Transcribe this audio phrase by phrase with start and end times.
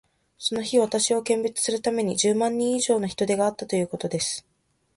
[0.39, 4.43] その日、私を見物するために、十万人以上の人出があったということです。